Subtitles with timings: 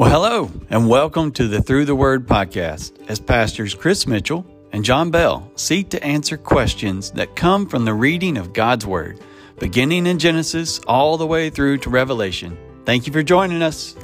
[0.00, 4.82] Well, hello, and welcome to the Through the Word podcast as pastors Chris Mitchell and
[4.82, 9.20] Jon Bell seek to answer questions that come from the reading of God's Word,
[9.58, 12.56] beginning in Genesis all the way through to Revelation.
[12.86, 13.94] Thank you for joining us.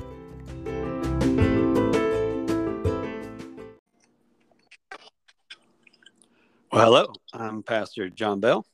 [6.71, 8.67] Well, hello, I'm Pastor Jon Bell.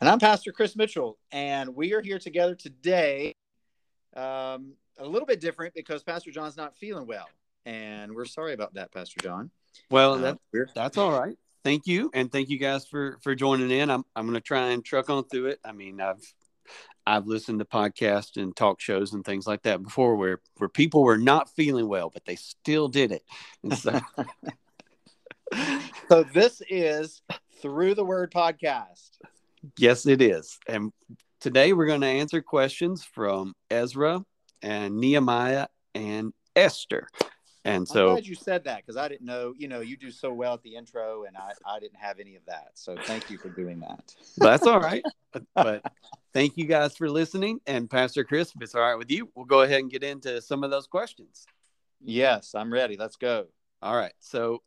[0.00, 3.34] And I'm Pastor Chris Mitchell, and we are here together today.
[4.16, 7.28] Um, a little bit different because Pastor Jon's not feeling well,
[7.64, 9.50] and we're sorry about that, Pastor Jon.
[9.90, 11.36] Well, uh, that, that's all right.
[11.64, 13.90] Thank you, and thank you guys for for joining in.
[13.90, 15.60] I'm I'm going to try and truck on through it.
[15.64, 16.22] I mean, I've
[17.06, 21.02] I've listened to podcasts and talk shows and things like that before, where where people
[21.02, 23.22] were not feeling well, but they still did it.
[23.76, 24.00] So,
[26.08, 27.22] so this is
[27.60, 29.18] through the Word podcast.
[29.76, 30.92] Yes, it is, and
[31.40, 34.24] today we're going to answer questions from Ezra
[34.62, 37.08] and Nehemiah and Esther.
[37.64, 40.10] And so I'm glad you said that because I didn't know, you know, you do
[40.10, 42.70] so well at the intro and I, I didn't have any of that.
[42.74, 44.14] So thank you for doing that.
[44.38, 45.04] that's all right.
[45.32, 45.92] But, but
[46.32, 47.60] thank you guys for listening.
[47.66, 50.40] And Pastor Chris, if it's all right with you, we'll go ahead and get into
[50.40, 51.44] some of those questions.
[52.00, 52.96] Yes, I'm ready.
[52.96, 53.46] Let's go.
[53.82, 54.14] All right.
[54.20, 54.62] So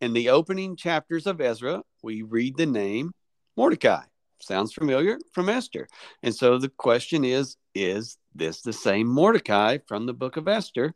[0.00, 3.12] in the opening chapters of Ezra, we read the name
[3.56, 4.04] Mordecai.
[4.40, 5.86] Sounds familiar from Esther.
[6.22, 10.94] And so the question is Is this the same Mordecai from the book of Esther?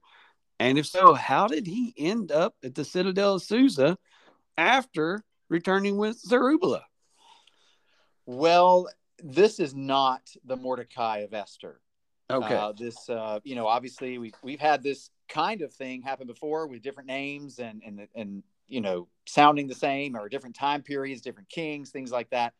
[0.59, 3.99] And if so, how did he end up at the Citadel of Susa
[4.57, 6.83] after returning with Zerubbabel?
[8.27, 11.81] Well, this is not the Mordecai of Esther.
[12.31, 12.55] Okay.
[12.55, 16.67] Uh, this, uh, you know, obviously we've we've had this kind of thing happen before
[16.67, 21.21] with different names and and and you know sounding the same or different time periods,
[21.21, 22.55] different kings, things like that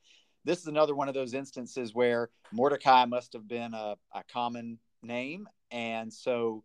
[0.45, 4.79] this is another one of those instances where Mordecai must have been a, a common
[5.03, 5.49] name.
[5.71, 6.65] And so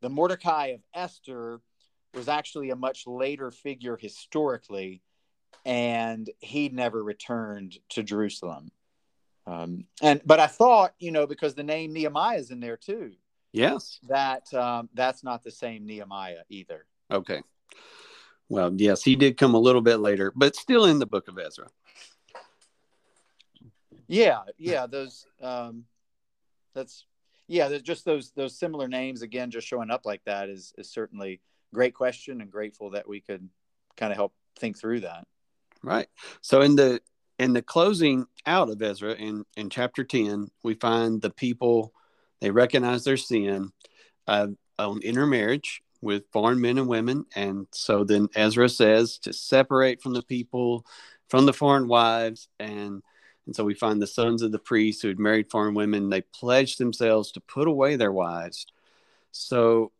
[0.00, 1.60] the Mordecai of Esther
[2.14, 5.02] was actually a much later figure historically,
[5.64, 8.70] and he never returned to Jerusalem.
[9.46, 13.12] Um, and but I thought, you know, because the name Nehemiah is in there too.
[13.52, 13.98] Yes.
[14.08, 16.84] That um, that's not the same Nehemiah either.
[17.10, 17.40] Okay.
[18.50, 21.38] Well, yes, he did come a little bit later, but still in the book of
[21.38, 21.68] Ezra.
[24.08, 25.84] Yeah, yeah, those um
[26.74, 27.04] that's
[27.46, 30.90] yeah, there's just those those similar names again just showing up like that is is
[30.90, 31.40] certainly
[31.72, 33.48] great question and grateful that we could
[33.96, 35.26] kind of help think through that.
[35.82, 36.08] Right.
[36.40, 37.00] So in the
[37.38, 41.92] in the closing out of Ezra in in chapter 10, we find the people
[42.40, 43.72] they recognize their sin
[44.26, 44.48] uh,
[44.78, 50.12] on intermarriage with foreign men and women and so then Ezra says to separate from
[50.12, 50.86] the people
[51.28, 53.02] from the foreign wives and
[53.48, 56.20] and so we find the sons of the priests who had married foreign women, they
[56.20, 58.66] pledged themselves to put away their wives.
[59.32, 59.90] So,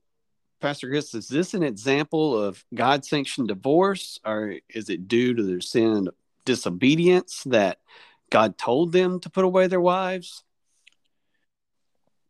[0.61, 5.43] Pastor Chris, is this an example of God sanctioned divorce, or is it due to
[5.43, 6.11] their sin
[6.45, 7.79] disobedience that
[8.29, 10.45] God told them to put away their wives?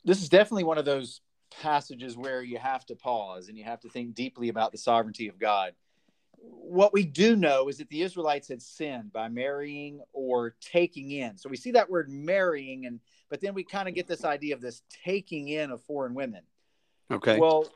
[0.05, 1.21] This is definitely one of those
[1.61, 5.27] passages where you have to pause and you have to think deeply about the sovereignty
[5.27, 5.73] of God
[6.41, 11.39] what we do know is that the Israelites had sinned by marrying or taking in.
[11.39, 14.55] So we see that word marrying, and but then we kind of get this idea
[14.55, 16.43] of this taking in of foreign women.
[17.11, 17.39] Okay.
[17.39, 17.67] Well,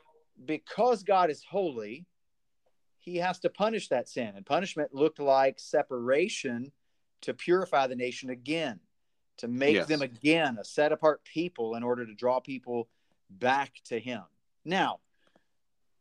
[0.45, 2.05] because God is holy,
[2.99, 4.33] he has to punish that sin.
[4.35, 6.71] And punishment looked like separation
[7.21, 8.79] to purify the nation again,
[9.37, 9.87] to make yes.
[9.87, 12.89] them again a set apart people in order to draw people
[13.29, 14.21] back to him.
[14.65, 14.99] Now,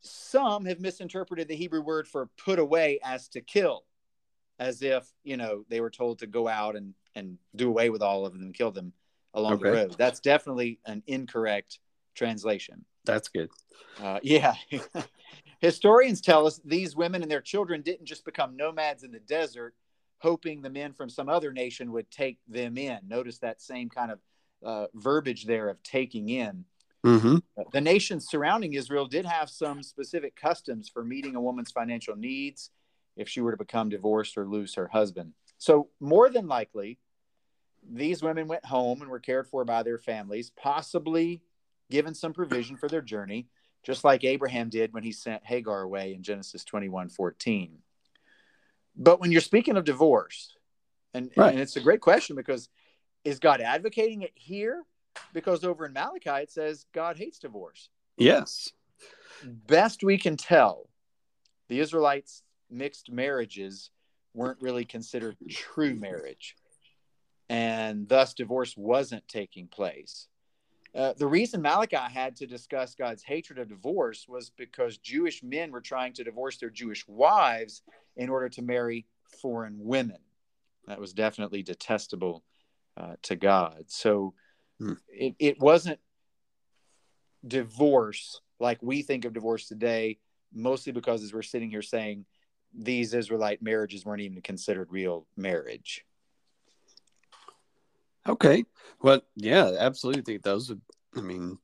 [0.02, 3.84] some have misinterpreted the Hebrew word for put away as to kill,
[4.58, 8.02] as if, you know, they were told to go out and, and do away with
[8.02, 8.92] all of them and kill them
[9.34, 9.64] along okay.
[9.64, 9.94] the road.
[9.96, 11.78] That's definitely an incorrect
[12.14, 12.84] translation.
[13.04, 13.50] That's good.
[14.00, 14.54] Uh, yeah.
[15.60, 19.74] Historians tell us these women and their children didn't just become nomads in the desert,
[20.18, 22.98] hoping the men from some other nation would take them in.
[23.06, 24.18] Notice that same kind of
[24.64, 26.64] uh, verbiage there of taking in.
[27.04, 27.36] Mm-hmm.
[27.72, 32.70] The nations surrounding Israel did have some specific customs for meeting a woman's financial needs
[33.16, 35.32] if she were to become divorced or lose her husband.
[35.58, 36.98] So, more than likely,
[37.88, 41.42] these women went home and were cared for by their families, possibly
[41.90, 43.48] given some provision for their journey,
[43.84, 47.78] just like Abraham did when he sent Hagar away in Genesis 21 14.
[48.94, 50.54] But when you're speaking of divorce,
[51.14, 51.52] and, right.
[51.52, 52.68] and it's a great question because
[53.24, 54.82] is God advocating it here
[55.32, 57.88] because over in Malachi it says God hates divorce.
[58.16, 58.70] Yes.
[59.44, 60.88] Best we can tell,
[61.68, 63.90] the Israelites' mixed marriages
[64.34, 66.56] weren't really considered true marriage.
[67.48, 70.28] And thus divorce wasn't taking place.
[70.94, 75.70] Uh, the reason Malachi had to discuss God's hatred of divorce was because Jewish men
[75.70, 77.82] were trying to divorce their Jewish wives
[78.16, 79.06] in order to marry
[79.40, 80.18] foreign women.
[80.86, 82.44] That was definitely detestable
[82.96, 83.84] uh, to God.
[83.86, 84.34] So
[84.82, 84.92] hmm.
[85.08, 85.98] it, it wasn't
[87.46, 90.18] divorce like we think of divorce today,
[90.54, 92.24] mostly because as we're sitting here saying
[92.72, 96.04] these Israelite marriages weren't even considered real marriage.
[98.26, 98.64] Okay.
[99.02, 100.80] Well, yeah, absolutely think those would,
[101.16, 101.58] I mean,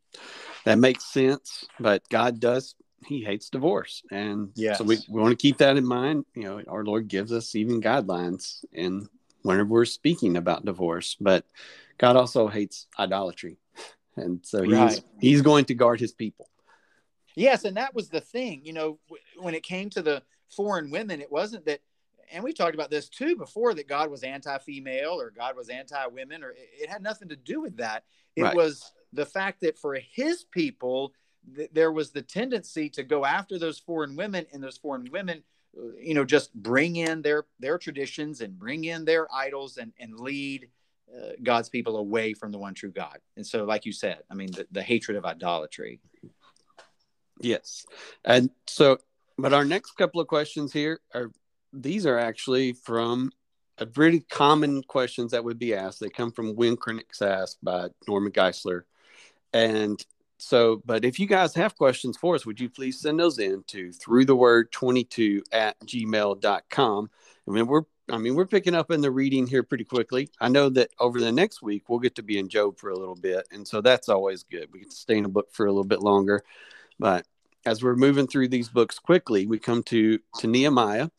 [0.64, 2.74] that makes sense, but God does,
[3.06, 4.02] he hates divorce.
[4.10, 4.78] And yes.
[4.78, 6.24] so we, we want to keep that in mind.
[6.34, 9.08] You know, our Lord gives us even guidelines and
[9.42, 11.44] whenever we're speaking about divorce, but
[11.98, 13.58] God also hates idolatry.
[14.16, 15.00] And so he's, right.
[15.20, 16.48] he's going to guard his people.
[17.34, 17.64] Yes.
[17.64, 18.98] And that was the thing, you know,
[19.36, 21.80] when it came to the foreign women, it wasn't that
[22.30, 26.42] and we talked about this too before that God was anti-female or God was anti-women
[26.42, 28.04] or it, had nothing to do with that.
[28.36, 28.54] It right.
[28.54, 31.14] was the fact that for his people
[31.54, 35.42] th- there was the tendency to go after those foreign women and those foreign women
[35.78, 39.92] uh, you know just bring in their their traditions and bring in their idols and
[39.98, 40.68] and lead
[41.16, 43.18] uh, God's people away from the one true God.
[43.36, 46.00] And so like you said, I mean the, the hatred of idolatry.
[47.40, 47.86] Yes.
[48.24, 48.98] And so
[49.38, 51.30] but our next couple of questions here are
[51.72, 53.30] these are actually from
[53.78, 56.00] a pretty common questions that would be asked.
[56.00, 58.82] They come from When Critics Asked by Norman Geisler.
[59.52, 60.04] And
[60.38, 63.62] so, but if you guys have questions for us, would you please send those in
[63.68, 67.10] to through the word 22 at gmail.com.
[67.46, 70.30] I mean, we're, I mean, we're picking up in the reading here pretty quickly.
[70.40, 72.98] I know that over the next week, we'll get to be in Job for a
[72.98, 73.46] little bit.
[73.52, 74.68] And so that's always good.
[74.72, 76.42] We get to stay in a book for a little bit longer.
[76.98, 77.26] But
[77.66, 81.10] as we're moving through these books quickly, we come to, to Nehemiah.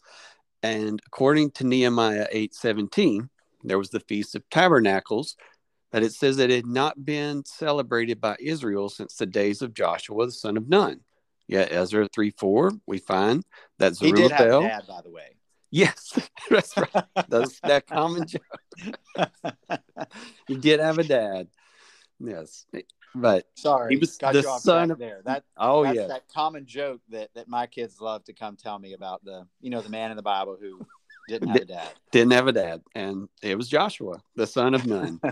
[0.63, 3.29] And according to Nehemiah 8:17,
[3.63, 5.35] there was the Feast of Tabernacles,
[5.91, 9.73] that it says that it had not been celebrated by Israel since the days of
[9.73, 11.01] Joshua the son of Nun.
[11.47, 13.43] Yet Ezra 3 4, we find
[13.79, 14.23] that Zerubbabel.
[14.23, 15.38] He did have a dad, by the way.
[15.71, 16.17] Yes,
[16.49, 17.05] that's right.
[17.27, 18.41] That's that common joke.
[20.47, 21.47] he did have a dad.
[22.19, 22.65] Yes.
[23.15, 25.21] But sorry, he was the son of there.
[25.25, 28.93] That oh yeah, that common joke that that my kids love to come tell me
[28.93, 30.85] about the you know the man in the Bible who
[31.27, 31.89] didn't have a dad.
[32.11, 35.19] Didn't have a dad, and it was Joshua, the son of Nun.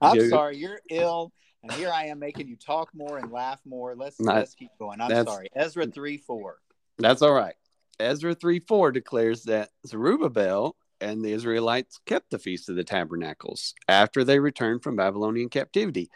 [0.00, 3.94] I'm sorry, you're ill, and here I am making you talk more and laugh more.
[3.94, 5.00] Let's Not, let's keep going.
[5.00, 6.58] I'm sorry, Ezra three four.
[6.98, 7.54] That's all right.
[8.00, 13.74] Ezra 3 4 declares that Zerubbabel and the Israelites kept the Feast of the Tabernacles
[13.88, 16.10] after they returned from Babylonian captivity.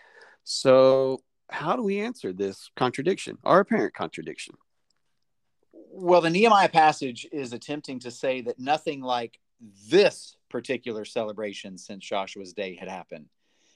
[0.45, 4.55] So, how do we answer this contradiction, our apparent contradiction?
[5.73, 9.39] Well, the Nehemiah passage is attempting to say that nothing like
[9.89, 13.27] this particular celebration since Joshua's day had happened.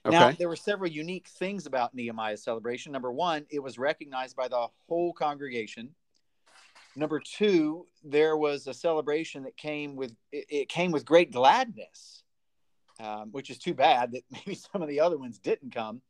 [0.05, 0.17] Okay.
[0.17, 2.93] Now, there were several unique things about Nehemiah's celebration.
[2.93, 5.94] Number one, it was recognized by the whole congregation
[6.96, 12.22] Number two, there was a celebration that came with it, it came with great gladness,
[12.98, 16.00] um, which is too bad that maybe some of the other ones didn't come.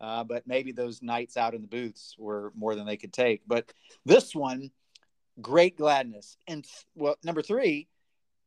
[0.00, 3.42] Uh, but maybe those nights out in the booths were more than they could take.
[3.46, 3.72] But
[4.04, 4.72] this one,
[5.40, 6.36] great gladness.
[6.48, 6.66] And
[6.96, 7.86] well, number three,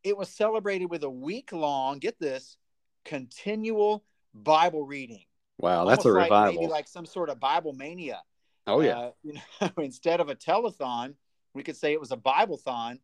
[0.03, 2.57] it was celebrated with a week long, get this,
[3.05, 4.03] continual
[4.33, 5.23] Bible reading.
[5.57, 6.37] Wow, that's Almost a revival.
[6.47, 8.21] Like maybe like some sort of Bible mania.
[8.67, 8.97] Oh yeah.
[8.97, 11.13] Uh, you know, instead of a telethon,
[11.55, 12.99] we could say it was a Biblethon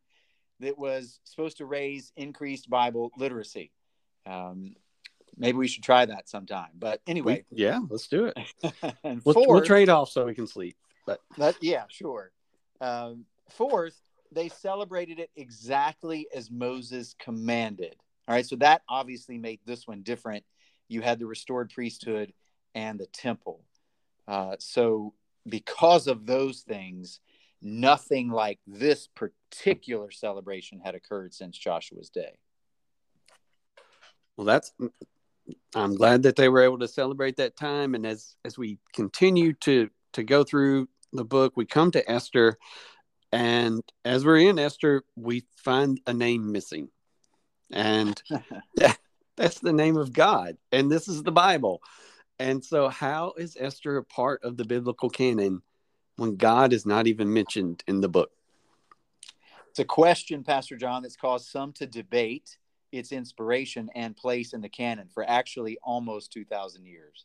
[0.60, 3.72] that was supposed to raise increased Bible literacy.
[4.26, 4.76] Um,
[5.36, 6.68] maybe we should try that sometime.
[6.78, 8.36] But anyway, we, yeah, let's do it.
[9.02, 10.76] and we'll, we we'll trade off so we can sleep.
[11.06, 12.30] But that, yeah, sure.
[12.80, 17.96] Um, fourth, they celebrated it exactly as Moses commanded.
[18.28, 20.44] All right, so that obviously made this one different.
[20.88, 22.32] You had the restored priesthood
[22.74, 23.64] and the temple.
[24.28, 25.14] Uh, so,
[25.48, 27.18] because of those things,
[27.62, 32.36] nothing like this particular celebration had occurred since Joshua's day.
[34.36, 34.72] Well, that's
[35.74, 37.94] I'm glad that they were able to celebrate that time.
[37.94, 42.58] And as as we continue to to go through the book, we come to Esther,
[43.32, 46.88] and as we're in Esther, we find a name missing,
[47.70, 48.20] and
[48.76, 48.98] that,
[49.36, 51.80] that's the name of God, and this is the Bible.
[52.38, 55.62] And so, how is Esther a part of the biblical canon?
[56.16, 58.30] When God is not even mentioned in the book?
[59.70, 62.58] It's a question, Pastor Jon, that's caused some to debate
[62.92, 67.24] its inspiration and place in the canon for actually almost 2,000 years.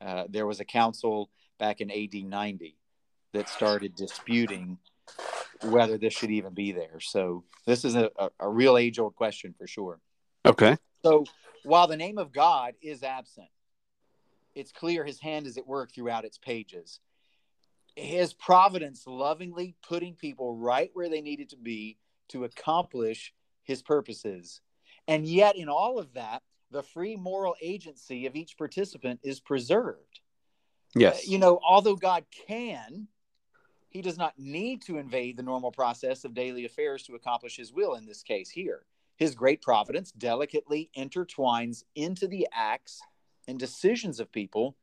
[0.00, 2.76] Uh, there was a council back in AD 90
[3.32, 4.78] that started disputing
[5.62, 6.98] whether this should even be there.
[7.00, 10.00] So this is a, a, a real age old question for sure.
[10.44, 10.76] Okay.
[11.04, 11.24] So
[11.64, 13.48] while the name of God is absent,
[14.54, 17.00] it's clear his hand is at work throughout its pages.
[17.96, 23.32] His providence lovingly putting people right where they needed to be to accomplish
[23.62, 24.60] his purposes.
[25.08, 30.20] And yet, in all of that, the free moral agency of each participant is preserved.
[30.96, 31.26] Uh, yes.
[31.26, 33.08] You know, although God can,
[33.88, 37.72] he does not need to invade the normal process of daily affairs to accomplish his
[37.72, 38.84] will in this case here.
[39.16, 43.00] His great providence delicately intertwines into the acts
[43.48, 44.76] and decisions of people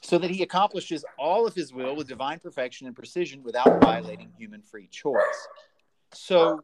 [0.00, 4.30] so that he accomplishes all of his will with divine perfection and precision without violating
[4.36, 5.48] human free choice.
[6.12, 6.60] So,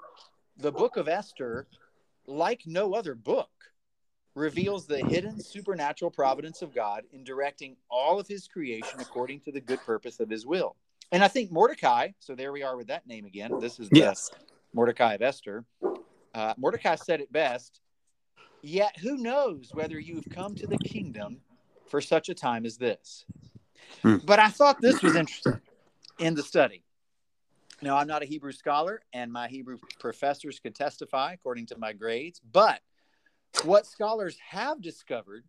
[0.57, 1.67] the book of Esther,
[2.27, 3.49] like no other book,
[4.35, 9.53] reveals the hidden supernatural providence of God in directing all of his creation according to
[9.53, 10.77] the good purpose of his will.
[11.13, 13.59] And I think Mordecai, so there we are with that name again.
[13.59, 14.31] This is yes.
[14.73, 15.65] Mordecai of Esther.
[16.33, 17.81] Uh, Mordecai said it best
[18.63, 21.39] Yet who knows whether you've come to the kingdom
[21.91, 23.27] for such a time as this?
[24.03, 24.17] Hmm.
[24.25, 25.61] But I thought this was interesting
[26.19, 26.85] in the study.
[27.83, 31.93] Now, I'm not a Hebrew scholar, and my Hebrew professors could testify according to my
[31.93, 32.41] grades.
[32.53, 32.81] But
[33.65, 35.45] what scholars have discovered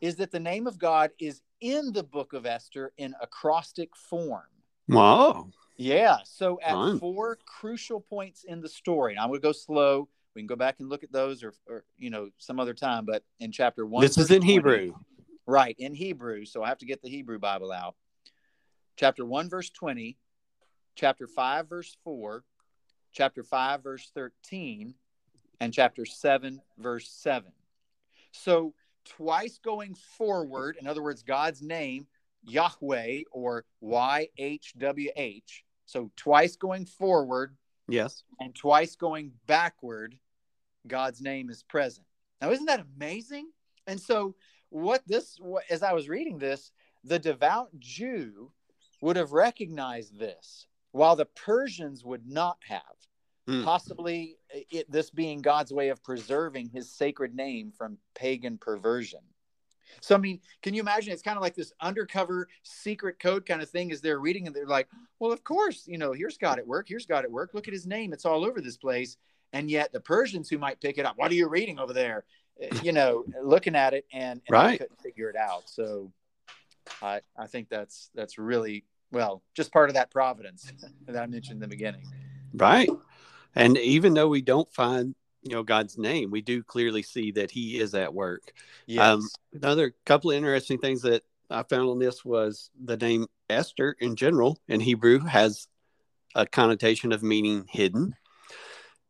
[0.00, 4.42] is that the name of God is in the book of Esther in acrostic form.
[4.88, 5.50] Wow.
[5.76, 6.18] Yeah.
[6.24, 6.98] So at Fun.
[7.00, 10.08] four crucial points in the story, and I'm going to go slow.
[10.34, 13.04] We can go back and look at those or, or you know, some other time.
[13.04, 14.94] But in chapter one, This is in 20 Hebrew.
[15.46, 16.44] Right, in Hebrew.
[16.44, 17.94] So I have to get the Hebrew Bible out.
[18.96, 20.16] Chapter 1, verse 20,
[20.94, 22.44] chapter 5, verse 4,
[23.12, 24.94] chapter 5, verse 13,
[25.60, 27.52] and chapter 7, verse 7.
[28.32, 28.74] So
[29.04, 32.06] twice going forward, in other words, God's name,
[32.44, 35.62] Yahweh or YHWH.
[35.86, 37.56] So twice going forward
[37.88, 38.22] Yes.
[38.40, 40.18] and twice going backward,
[40.86, 42.06] God's name is present.
[42.40, 43.50] Now, isn't that amazing?
[43.86, 44.34] And so,
[44.74, 46.72] what this, what, as I was reading this,
[47.04, 48.50] the devout Jew
[49.00, 52.82] would have recognized this, while the Persians would not have.
[53.46, 53.62] Hmm.
[53.62, 59.20] Possibly, it, this being God's way of preserving His sacred name from pagan perversion.
[60.00, 61.12] So, I mean, can you imagine?
[61.12, 64.56] It's kind of like this undercover secret code kind of thing as they're reading, and
[64.56, 64.88] they're like,
[65.20, 66.86] well, of course, you know, here's God at work.
[66.88, 67.50] Here's God at work.
[67.54, 68.12] Look at his name.
[68.12, 69.18] It's all over this place.
[69.52, 72.24] And yet the Persians who might pick it up, what are you reading over there?
[72.62, 74.78] Uh, You know, looking at it and, and they Right.
[74.78, 75.68] couldn't figure it out.
[75.68, 76.12] So
[77.02, 80.72] I, I think that's, that's really, well, just part of that providence
[81.06, 82.06] that I mentioned in the beginning.
[82.52, 82.88] Right.
[83.54, 87.50] And even though we don't find, you know, God's name, we do clearly see that
[87.50, 88.52] he is at work.
[88.86, 89.14] Yes.
[89.14, 93.96] Um, Another couple of interesting things that I found on this was the name Esther
[94.00, 95.68] in general in Hebrew has
[96.34, 98.16] a connotation of meaning hidden.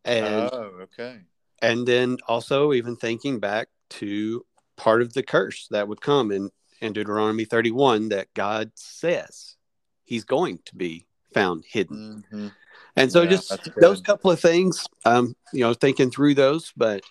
[0.05, 1.21] And oh, okay.
[1.65, 4.45] And then also even thinking back to
[4.77, 9.57] part of the curse that would come in, in Deuteronomy 31 that God says
[10.05, 12.25] he's going to be found hidden.
[12.33, 12.53] Mhm.
[12.97, 17.03] And so Yeah, just those couple of things, um, you know, thinking through those, but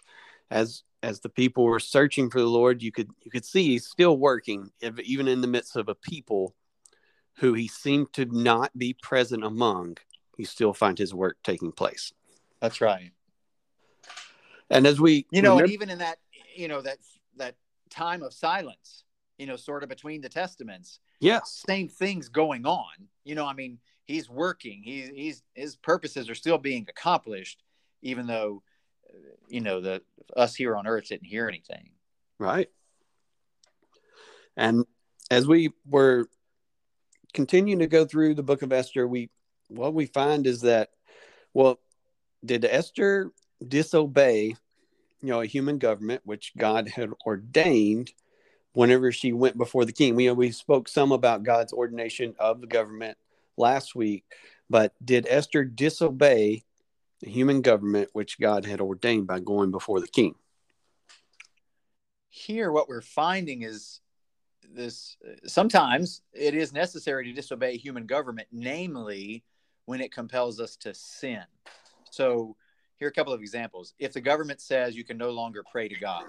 [0.50, 3.88] as as the people were searching for the Lord, you could you could see he's
[3.88, 6.56] still working, if, even in the midst of a people
[7.38, 9.98] who he seemed to not be present among.
[10.38, 12.14] You still find his work taking place.
[12.62, 13.12] That's right.
[14.74, 16.18] And as we, you know and even in that
[16.56, 16.98] you know that
[17.38, 17.56] that
[17.90, 19.04] time of silence
[19.38, 22.92] you know sort of between the testaments yes, same things going on.
[23.24, 24.82] You know i mean he's working.
[24.84, 27.64] He's he's his purposes are still being accomplished
[28.02, 28.64] even though
[29.48, 30.02] you know the
[30.36, 31.92] us here on earth didn't hear anything.
[32.40, 32.70] Right.
[34.58, 34.86] And
[35.32, 36.28] as we were
[37.34, 39.30] continuing to go through the book of Esther, we
[39.70, 40.90] what we find is that
[41.54, 41.80] well,
[42.44, 43.32] did Esther
[43.66, 44.56] disobey,
[45.24, 48.14] you know, a human government which God had ordained
[48.74, 50.16] whenever she went before the king?
[50.16, 53.18] We we spoke some about God's ordination of the government
[53.58, 54.26] last week,
[54.70, 56.64] but did Esther disobey
[57.22, 60.36] the human government which God had ordained by going before the king?
[62.36, 64.02] here what we're finding is
[64.74, 69.44] this sometimes it is necessary to disobey human government namely
[69.86, 71.44] when it compels us to sin
[72.10, 72.56] so
[73.00, 75.88] here are a couple of examples if the government says you can no longer pray
[75.88, 76.26] to god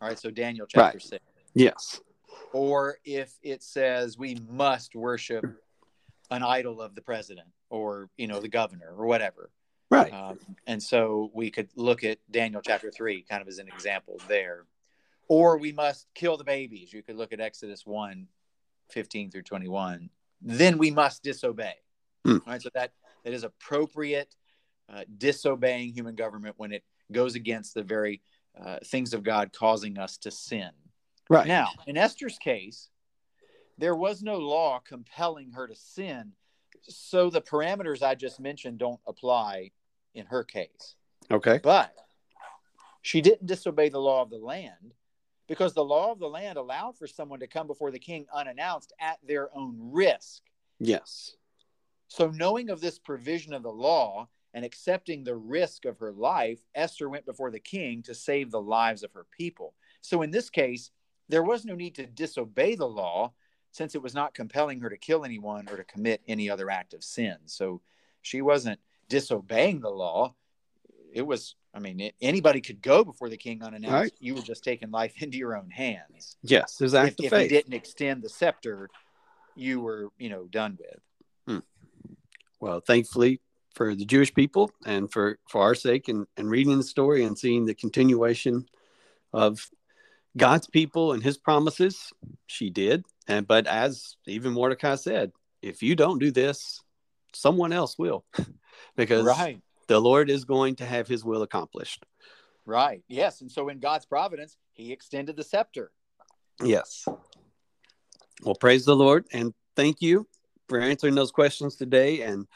[0.00, 1.02] all right so daniel chapter Right.
[1.02, 2.00] 6 Yes.
[2.52, 5.44] or if it says we must worship
[6.30, 9.50] an idol of the president or you know the governor or whatever
[9.90, 10.12] Right.
[10.12, 10.38] um,
[10.68, 14.66] and so we could look at Daniel chapter 3 kind of as an example there.
[15.26, 16.92] Or we must kill the babies.
[16.92, 18.28] You could look at Exodus 1
[18.90, 20.08] 15 through 21.
[20.42, 21.74] Then we must disobey.
[22.24, 22.34] Hmm.
[22.34, 22.62] All right.
[22.62, 22.92] So that,
[23.24, 24.36] that is appropriate
[24.92, 28.20] uh, disobeying human government when it goes against the very
[28.60, 30.70] uh, things of God causing us to sin.
[31.28, 31.46] Right.
[31.46, 32.88] Now, in Esther's case,
[33.78, 36.32] there was no law compelling her to sin.
[36.82, 39.70] So the parameters I just mentioned don't apply
[40.14, 40.96] in her case.
[41.30, 41.60] Okay.
[41.62, 41.94] But
[43.02, 44.94] she didn't disobey the law of the land
[45.46, 48.92] because the law of the land allowed for someone to come before the king unannounced
[49.00, 50.42] at their own risk.
[50.78, 51.36] Yes.
[52.08, 56.58] So, knowing of this provision of the law and accepting the risk of her life,
[56.74, 59.74] Esther went before the king to save the lives of her people.
[60.00, 60.90] So, in this case,
[61.28, 63.32] there was no need to disobey the law
[63.72, 66.94] since it was not compelling her to kill anyone or to commit any other act
[66.94, 67.36] of sin.
[67.46, 67.80] So,
[68.22, 70.34] she wasn't disobeying the law.
[71.12, 73.92] It was, I mean, it, anybody could go before the king unannounced.
[73.92, 74.12] Right.
[74.20, 76.36] You were just taking life into your own hands.
[76.42, 76.76] Yes.
[76.76, 78.90] There's If, if you didn't extend the scepter,
[79.54, 81.62] you were, you know, done with.
[82.60, 83.40] well, thankfully
[83.74, 87.38] for the Jewish people and for, for our sake and, and reading the story and
[87.38, 88.66] seeing the continuation
[89.32, 89.68] of
[90.36, 92.12] God's people and his promises,
[92.46, 93.04] she did.
[93.28, 96.80] And but as even Mordecai said, if you don't do this,
[97.32, 98.24] someone else will.
[98.96, 99.60] because Right.
[99.88, 102.04] the Lord is going to have his will accomplished.
[102.64, 103.02] Right.
[103.08, 103.40] Yes.
[103.40, 105.90] And so in God's providence, he extended the scepter.
[106.62, 107.04] Yes.
[108.42, 110.26] Well, praise the Lord and thank you
[110.68, 112.22] for answering those questions today.
[112.22, 112.46] And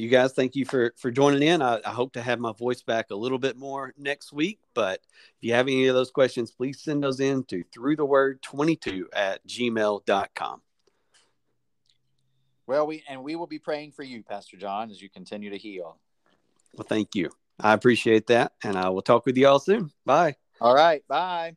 [0.00, 1.62] you guys, thank you for for joining in.
[1.62, 4.58] I, I hope to have my voice back a little bit more next week.
[4.74, 5.00] But
[5.36, 8.42] if you have any of those questions, please send those in to through the word
[8.42, 10.62] 22 at gmail.com.
[12.66, 15.58] Well, we and we will be praying for you, Pastor Jon, as you continue to
[15.58, 15.98] heal.
[16.74, 17.30] Well, thank you.
[17.58, 18.52] I appreciate that.
[18.62, 19.90] And I will talk with you all soon.
[20.04, 20.36] Bye.
[20.60, 21.06] All right.
[21.08, 21.56] Bye.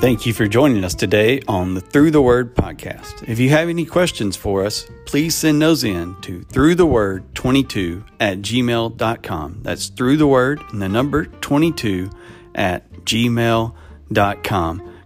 [0.00, 3.28] Thank you for joining us today on the Through the Word podcast.
[3.28, 7.34] If you have any questions for us, please send those in to through the word
[7.34, 9.58] 22 at gmail.com.
[9.60, 12.08] That's through the word and the number 22
[12.54, 13.74] at gmail.com.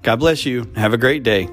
[0.02, 0.72] God bless you.
[0.76, 1.48] Have a great day.